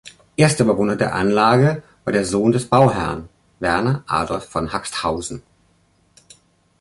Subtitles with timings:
[0.35, 5.43] Erster Bewohner der Anlage war der Sohn des Bauherrn, Werner Adolph von Haxthausen.